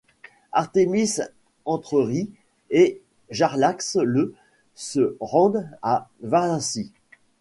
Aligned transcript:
Artemis 0.51 1.19
Entreri 1.65 2.27
et 2.71 2.99
Jarlaxle 3.29 4.31
se 4.73 5.15
rendent 5.19 5.69
en 5.83 5.99
Vaasie. 6.23 6.91